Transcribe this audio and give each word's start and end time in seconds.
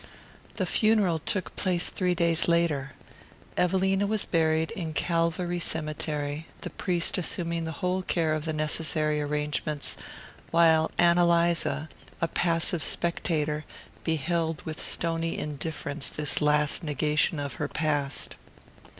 The 0.55 0.65
funeral 0.65 1.19
took 1.19 1.55
place 1.55 1.91
three 1.91 2.15
days 2.15 2.47
later. 2.47 2.93
Evelina 3.55 4.07
was 4.07 4.25
buried 4.25 4.71
in 4.71 4.93
Calvary 4.93 5.59
Cemetery, 5.59 6.47
the 6.61 6.71
priest 6.71 7.19
assuming 7.19 7.65
the 7.65 7.71
whole 7.85 8.01
care 8.01 8.33
of 8.33 8.45
the 8.45 8.51
necessary 8.51 9.21
arrangements, 9.21 9.95
while 10.49 10.89
Ann 10.97 11.19
Eliza, 11.19 11.87
a 12.19 12.27
passive 12.27 12.81
spectator, 12.81 13.63
beheld 14.03 14.63
with 14.63 14.81
stony 14.81 15.37
indifference 15.37 16.09
this 16.09 16.41
last 16.41 16.83
negation 16.83 17.39
of 17.39 17.53
her 17.61 17.67
past. 17.67 18.37